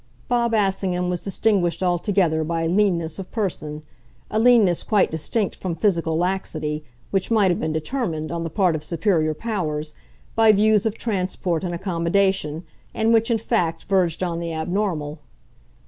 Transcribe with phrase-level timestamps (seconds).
[0.27, 3.83] Bob Assingham was distinguished altogether by a leanness of person,
[4.31, 8.73] a leanness quite distinct from physical laxity, which might have been determined, on the part
[8.75, 9.93] of superior powers,
[10.35, 12.63] by views of transport and accommodation,
[12.95, 15.19] and which in fact verged on the abnormal.